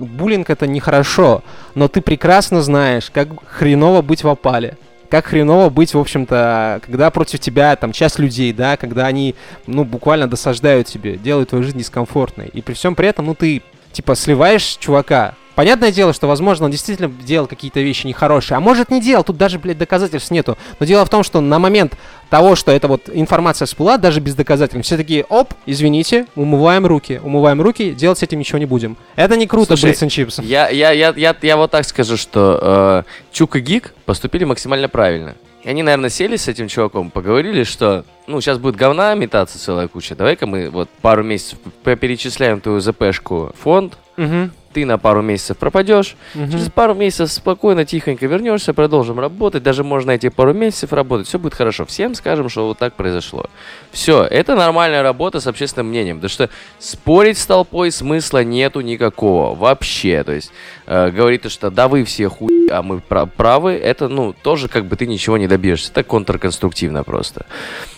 [0.00, 1.42] буллинг это нехорошо,
[1.76, 4.76] но ты прекрасно знаешь, как хреново быть в опале
[5.08, 9.36] как хреново быть, в общем-то, когда против тебя там часть людей, да, когда они,
[9.68, 12.48] ну, буквально досаждают тебе, делают твою жизнь дискомфортной.
[12.48, 13.62] И при всем при этом, ну, ты,
[13.92, 18.90] типа, сливаешь чувака, Понятное дело, что, возможно, он действительно делал какие-то вещи нехорошие, а может
[18.90, 20.58] не делал, тут даже, блядь, доказательств нету.
[20.78, 21.96] Но дело в том, что на момент
[22.30, 27.20] того, что эта вот информация всплыла, даже без доказательств, все таки оп, извините, умываем руки,
[27.22, 28.96] умываем руки, делать с этим ничего не будем.
[29.14, 30.44] Это не круто, Слушай, Blitz Chips.
[30.44, 34.88] Я, я, я, я, я вот так скажу, что э, Чук и Гик поступили максимально
[34.88, 35.34] правильно.
[35.62, 39.88] И они, наверное, сели с этим чуваком, поговорили, что, ну, сейчас будет говна метаться целая
[39.88, 40.14] куча.
[40.14, 46.16] Давай-ка мы вот пару месяцев перечисляем твою ЗПшку фонд, угу ты на пару месяцев пропадешь,
[46.34, 46.50] угу.
[46.50, 51.38] через пару месяцев спокойно, тихонько вернешься, продолжим работать, даже можно эти пару месяцев работать, все
[51.38, 51.86] будет хорошо.
[51.86, 53.46] Всем скажем, что вот так произошло.
[53.90, 59.54] Все, это нормальная работа с общественным мнением, потому что спорить с толпой смысла нету никакого
[59.54, 60.22] вообще.
[60.24, 60.52] То есть
[60.86, 64.96] э, говорит, что да вы все хуй, а мы правы, это ну тоже как бы
[64.96, 67.46] ты ничего не добьешься, это контрконструктивно просто.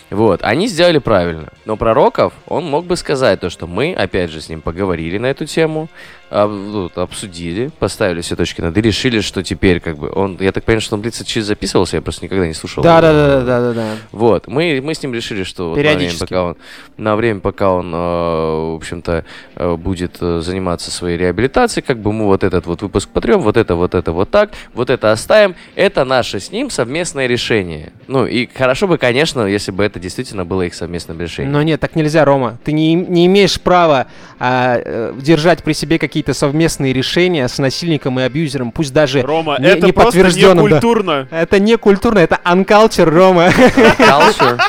[0.09, 1.49] Вот, они сделали правильно.
[1.65, 5.27] Но Пророков, он мог бы сказать то, что мы, опять же, с ним поговорили на
[5.27, 5.87] эту тему,
[6.29, 10.51] об, вот, обсудили, поставили все точки над и решили, что теперь как бы он, я
[10.51, 12.83] так понимаю, что он Блиц чиз записывался, я просто никогда не слушал.
[12.83, 13.95] Да, да, да, да, да, да.
[14.11, 16.57] Вот, мы, мы с ним решили, что вот на время, пока он,
[16.97, 19.25] на время, пока он, э, в общем-то,
[19.55, 23.57] э, будет э, заниматься своей реабилитацией, как бы мы вот этот вот выпуск потрем, вот
[23.57, 25.55] это, вот это, вот так, вот это оставим.
[25.75, 27.91] Это наше с ним совместное решение.
[28.07, 31.53] Ну и хорошо бы, конечно, если бы это действительно было их совместным решением.
[31.53, 32.59] Но нет, так нельзя, Рома.
[32.63, 34.07] Ты не, не имеешь права
[34.39, 39.57] а, держать при себе какие какие-то совместные решения с насильником и абьюзером, пусть даже Рома,
[39.57, 40.65] не, это не подтвержденным.
[40.65, 41.27] Не культурно.
[41.31, 41.41] Да.
[41.41, 43.47] Это не культурно, это unculture, Рома.
[43.47, 44.59] Culture.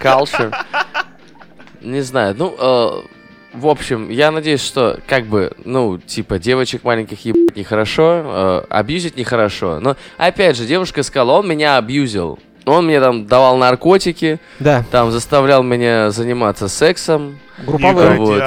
[0.00, 0.54] Culture.
[1.82, 2.90] Не знаю, ну, э,
[3.56, 9.16] в общем, я надеюсь, что, как бы, ну, типа, девочек маленьких ебать нехорошо, э, абьюзить
[9.16, 9.80] нехорошо.
[9.80, 12.38] Но, опять же, девушка сказала, он меня абьюзил.
[12.64, 17.38] Он мне там давал наркотики, Да, там заставлял меня заниматься сексом.
[17.64, 18.16] групповые.
[18.16, 18.42] вот.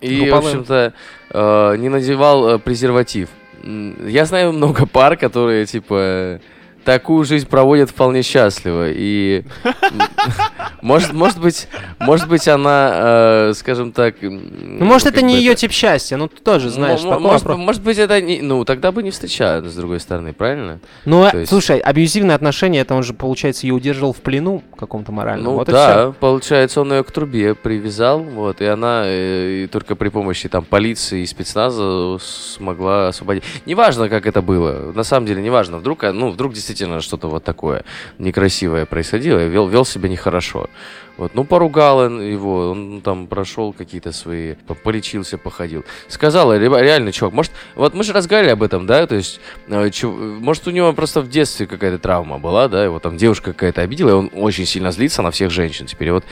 [0.00, 0.38] И, в Групповые.
[0.38, 0.92] общем-то,
[1.32, 3.28] э, не надевал э, презерватив.
[3.62, 6.40] Я знаю много пар, которые, типа,
[6.84, 8.90] такую жизнь проводят вполне счастливо.
[8.90, 9.44] И,
[10.82, 14.16] может, может быть, может быть, она, э, скажем так...
[14.20, 17.00] Ну, может, это не ее тип счастья, ну, ты тоже знаешь.
[17.00, 17.58] такой может, вопрос.
[17.58, 18.42] может быть, это не...
[18.42, 20.80] Ну, тогда бы не встречают, с другой стороны, правильно?
[21.04, 25.12] Ну, то есть- слушай, абьюзивные отношения, это он же, получается, ее удерживал в плену каком-то
[25.12, 25.44] моральном.
[25.44, 29.94] Ну вот да, получается, он ее к трубе привязал, вот, и она э, и только
[29.96, 33.44] при помощи там полиции и спецназа смогла освободить.
[33.66, 36.69] Неважно, как это было, на самом деле неважно, вдруг, а, ну, вдруг действительно
[37.00, 37.84] что-то вот такое
[38.18, 40.68] некрасивое происходило, вел, вел себя нехорошо.
[41.16, 45.84] Вот, ну, поругал его, он там прошел какие-то свои, по- полечился, походил.
[46.08, 49.90] Сказала, «Реба- реально, чувак, может, вот мы же разговаривали об этом, да, то есть, э,
[49.90, 53.82] чё- может, у него просто в детстве какая-то травма была, да, его там девушка какая-то
[53.82, 56.24] обидела, и он очень сильно злится на всех женщин теперь, и вот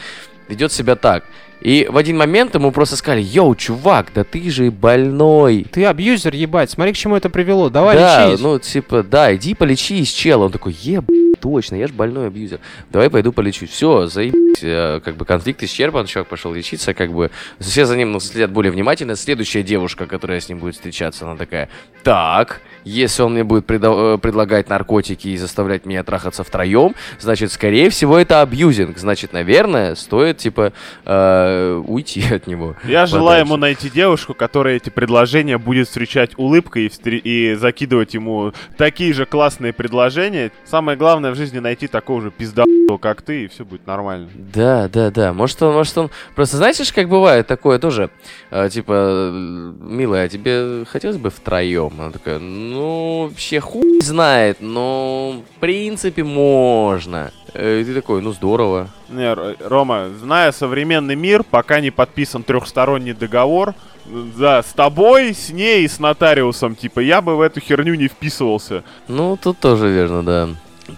[0.49, 1.25] ведет себя так.
[1.61, 5.67] И в один момент ему просто сказали, йоу, чувак, да ты же больной.
[5.71, 8.41] Ты абьюзер, ебать, смотри, к чему это привело, давай да, лечись.
[8.41, 10.43] ну, типа, да, иди полечись, чел.
[10.43, 11.05] Он такой, еб,
[11.41, 12.61] точно, я же больной абьюзер.
[12.91, 13.71] Давай пойду полечусь.
[13.71, 18.19] Все, заебись, э, как бы конфликт исчерпан, чувак пошел лечиться, как бы все за ним
[18.21, 19.17] следят более внимательно.
[19.17, 21.69] Следующая девушка, которая с ним будет встречаться, она такая,
[22.03, 27.91] так, если он мне будет э, предлагать наркотики и заставлять меня трахаться втроем, значит, скорее
[27.91, 28.99] всего, это абьюзинг.
[28.99, 30.73] Значит, наверное, стоит, типа,
[31.05, 32.77] э, уйти от него.
[32.85, 33.47] Я желаю подальше.
[33.47, 39.13] ему найти девушку, которая эти предложения будет встречать улыбкой и, встр- и закидывать ему такие
[39.13, 40.51] же классные предложения.
[40.65, 44.29] Самое главное в жизни найти такого же пиздатого, как ты, и все будет нормально.
[44.35, 45.33] Да, да, да.
[45.33, 46.11] Может он, может он.
[46.35, 48.11] Просто знаете же, как бывает такое тоже.
[48.51, 51.93] э, типа, милая, а тебе хотелось бы втроем?
[51.99, 57.31] Она такая, ну, вообще хуй знает, но в принципе можно.
[57.55, 58.89] Э, И ты такой, ну здорово.
[59.09, 59.33] Не,
[59.67, 63.75] Рома, зная современный мир, пока не подписан трехсторонний договор,
[64.37, 68.09] да, с тобой, с ней и с нотариусом, типа, я бы в эту херню не
[68.09, 68.83] вписывался.
[69.07, 70.49] Ну, тут тоже верно, да.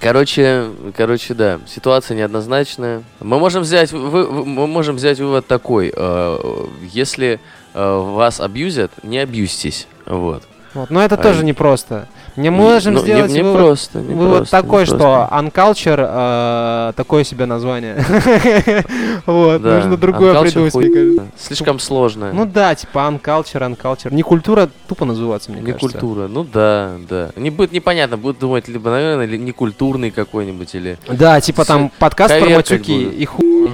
[0.00, 0.66] Короче,
[0.96, 3.02] короче, да, ситуация неоднозначная.
[3.18, 7.40] Мы можем взять, вы- мы можем взять вывод такой: э, если
[7.74, 10.44] э, вас абьюзят, не абьюзьтесь, вот.
[10.74, 12.06] Вот, Но это А, тоже непросто.
[12.37, 14.96] Не можем Ну, не- сделать не вывод, просто, не вывод просто, не такой, просто.
[14.98, 17.96] что Unculture э, такое себе название.
[19.26, 21.26] Вот, Да, нужно другое Unculture придумать, хуй- мне кажется.
[21.38, 22.33] Слишком сложно.
[22.33, 24.14] Ну да, типа Unculture, Unculture.
[24.14, 25.98] Не культура тупо называться, мне не кажется.
[25.98, 26.28] культура.
[26.28, 27.30] Ну да, да.
[27.37, 30.98] Не будет непонятно, будут думать либо, наверное, или некультурный какой-нибудь, или.
[31.09, 33.70] Да, типа там подкаст про матюки и хуй.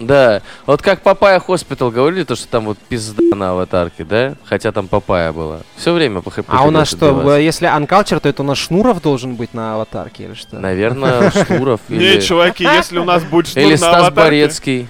[0.00, 0.42] Да.
[0.66, 4.34] Вот как Papaya Hospital говорили, то, что там вот пизда на аватарке, да?
[4.44, 5.60] Хотя там Папая была.
[5.76, 9.00] Все время по А у нас что, э, если Unculture, то это у нас Шнуров
[9.02, 10.58] должен быть на аватарке или что?
[10.58, 14.88] Наверное, Шнуров Не, или, чуваки, если у нас будет или шнур на Стас Борецкий.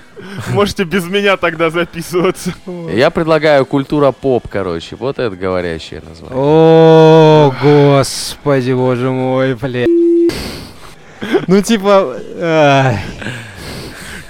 [0.48, 2.54] можете без меня тогда записываться.
[2.92, 4.96] Я предлагаю культура поп, короче.
[4.96, 6.36] Вот это говорящее название.
[6.36, 9.88] О, господи, боже мой, блядь.
[11.46, 12.16] Ну, типа...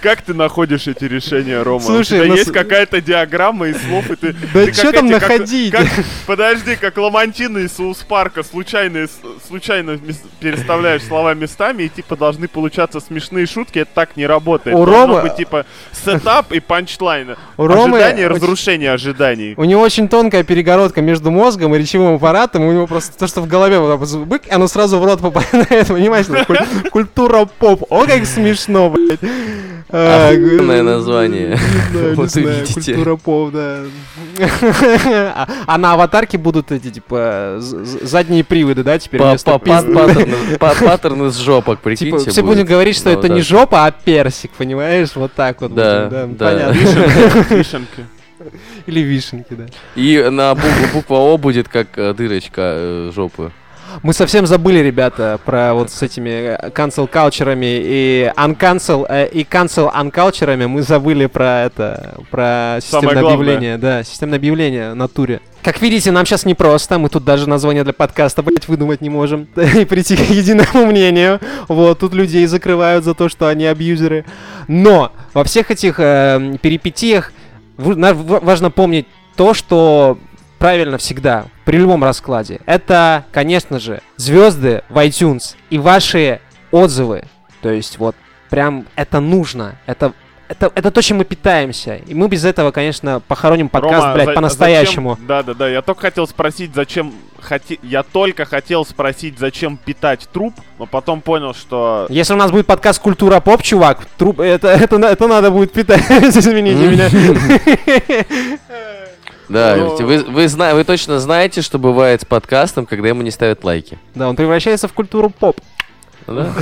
[0.01, 1.81] Как ты находишь эти решения, Рома?
[1.85, 4.33] Слушай, у тебя ну есть какая-то диаграмма из слов, и ты...
[4.55, 5.73] Да ты как там эти, как- находить?
[5.73, 5.89] как-
[6.27, 9.07] подожди, как Ламантина из Соус Парка, случайно,
[9.47, 9.99] случайно
[10.41, 14.77] переставляешь слова местами, и типа должны получаться смешные шутки, это так не работает.
[14.77, 17.37] У Должно Ромы- быть типа сетап и панчлайн.
[17.57, 19.55] У Ромы Ожидание, разрушение ожиданий.
[19.57, 22.63] У него очень тонкая перегородка между мозгом и речевым аппаратом.
[22.65, 25.87] У него просто то, что в голове вот бык, оно сразу в рот попадает.
[25.89, 26.27] Понимаешь?
[26.47, 27.85] Куль- Культура поп.
[27.91, 29.21] О, как смешно, блядь.
[29.91, 31.59] А, Охуенное название.
[32.15, 32.95] Вот увидите.
[32.95, 33.79] Культура поп, да.
[35.35, 39.59] А- А на аватарке будут эти, типа, задние приводы, да, теперь вместо?
[39.59, 42.19] Паттерны па- паттерны из жопок, прикиньте.
[42.19, 45.11] Типа, все будем говорить, что Ну, это не жопа, а персик, понимаешь?
[45.15, 45.75] Вот так вот.
[45.75, 46.71] Да, да.
[46.73, 48.07] Вишенки.
[48.87, 49.67] Или вишенки, да.
[49.97, 53.51] И на букву, буква О будет как э, дырочка э, жопы.
[54.03, 59.43] Мы совсем забыли, ребята, про вот с этими э, cancel калчерами и uncancel э, и
[59.43, 60.67] cancel unculturами.
[60.67, 65.41] Мы забыли про это, про системное объявление, да, системное объявление в натуре.
[65.63, 69.49] Как видите, нам сейчас непросто, мы тут даже название для подкаста, блять, выдумать не можем
[69.57, 71.41] и прийти к единому мнению.
[71.67, 74.25] Вот, тут людей закрывают за то, что они абьюзеры.
[74.69, 77.33] Но во всех этих э, перипетиях
[77.77, 80.19] на- важно помнить то, что
[80.59, 82.61] правильно всегда, при любом раскладе.
[82.67, 86.41] Это, конечно же, звезды в iTunes и ваши
[86.71, 87.25] отзывы.
[87.63, 88.15] То есть вот
[88.51, 89.77] прям это нужно.
[89.87, 90.13] Это
[90.49, 91.97] это, это то, чем мы питаемся.
[91.97, 95.19] И мы без этого, конечно, похороним подкаст, Рома, блядь, за- по-настоящему.
[95.27, 95.69] Да, да, да.
[95.69, 97.13] Я только хотел спросить, зачем.
[97.39, 97.79] Хоте...
[97.83, 102.07] Я только хотел спросить, зачем питать труп, но потом понял, что.
[102.09, 105.73] Если у нас будет подкаст Культура Поп, чувак, труп, это, это, на- это надо будет
[105.73, 106.01] питать.
[106.11, 108.25] Извините меня.
[109.49, 109.97] Да, Ну.
[109.97, 113.99] вы, вы, зна- вы точно знаете, что бывает с подкастом, когда ему не ставят лайки.
[114.15, 115.59] Да, он превращается в культуру поп.
[116.27, 116.53] Да?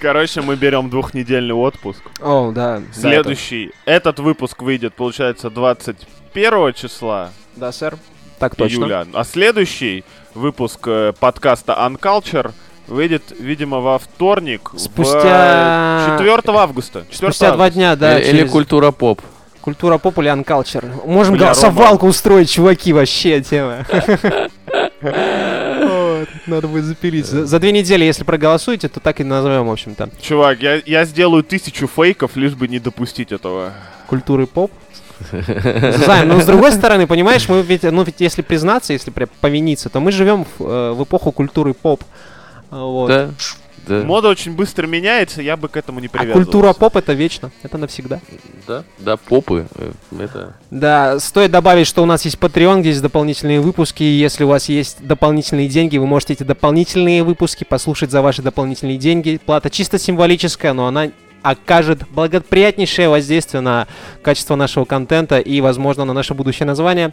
[0.00, 2.02] Короче, мы берем двухнедельный отпуск.
[2.20, 2.78] О, да.
[2.78, 3.70] да, Следующий.
[3.86, 7.96] Этот выпуск выйдет, получается, 21 числа это- Да, сэр.
[8.38, 8.74] Так точно.
[8.80, 9.06] июля.
[9.14, 10.04] А следующий
[10.34, 12.52] выпуск э, подкаста Unculture
[12.88, 14.72] выйдет, видимо, во вторник.
[14.76, 17.04] Спустя- 4 августа.
[17.10, 19.22] 4 Спустя два дня, да, Или через культура поп.
[19.64, 20.84] Культура поп или анкалчер.
[21.06, 23.86] Можем Бля, голосовалку устроить, чуваки, вообще тема.
[26.46, 27.24] Надо будет запилить.
[27.24, 30.10] За две недели, если проголосуете, то так и назовем, в общем-то.
[30.20, 33.72] Чувак, я, я сделаю тысячу фейков, лишь бы не допустить этого.
[34.06, 34.70] Культуры поп.
[35.32, 39.88] Займ, но с другой стороны, понимаешь, мы ведь, ну ведь если признаться, если прям повиниться,
[39.88, 42.02] то мы живем в, э, в эпоху культуры поп.
[42.70, 43.08] Вот.
[43.08, 43.30] Да.
[43.86, 44.02] Да.
[44.02, 46.44] Мода очень быстро меняется, я бы к этому не А привязывался.
[46.44, 48.20] культура поп это вечно, это навсегда.
[48.66, 49.66] Да, да, попы.
[49.76, 50.54] э, Это...
[50.70, 54.02] Да, стоит добавить, что у нас есть Patreon, где есть дополнительные выпуски.
[54.02, 58.42] и Если у вас есть дополнительные деньги, вы можете эти дополнительные выпуски послушать за ваши
[58.42, 59.38] дополнительные деньги.
[59.44, 61.10] Плата чисто символическая, но она
[61.42, 63.86] окажет благоприятнейшее воздействие на
[64.22, 67.12] качество нашего контента и, возможно, на наше будущее название.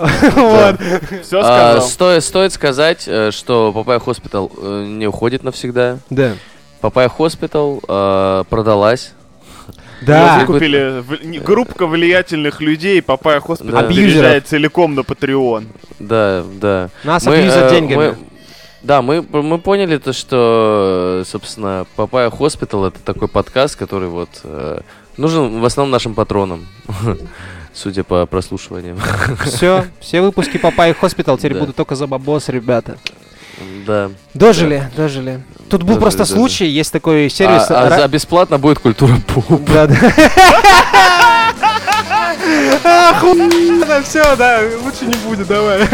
[0.00, 0.80] Вот.
[1.22, 1.44] Все А,
[1.76, 1.82] сказал.
[1.82, 5.98] сто- стоит сказать, э, что Papaya Hospital э, не уходит навсегда.
[6.10, 6.32] Да.
[6.80, 9.12] Papaya Hospital э, продалась.
[10.02, 10.38] Да.
[10.40, 13.88] Мы купили в- группка влиятельных людей, Papaya Hospital Да.
[13.88, 15.66] переезжает целиком на Patreon.
[15.98, 16.88] Да, да.
[17.04, 17.96] Нас Мы, абьюзят э, деньгами.
[17.96, 18.16] мы-
[18.82, 24.80] да, мы, мы поняли то, что, собственно, Papaya Hospital это такой подкаст, который вот э,
[25.18, 26.66] нужен в основном нашим патронам,
[27.74, 28.98] судя по прослушиваниям.
[29.44, 31.60] Все, все выпуски Папай Hospital теперь Да.
[31.60, 32.96] будут только за бабос, ребята.
[33.86, 34.10] Да.
[34.34, 35.42] Дожили, дожили.
[35.68, 36.36] Тут был Дожили, просто дожили.
[36.36, 37.70] случай, есть такой сервис.
[37.70, 39.62] А, а ра- за бесплатно будет культура поп.
[39.70, 39.96] Да, да.
[43.10, 45.80] Охуенно, все, да, лучше не будет, давай.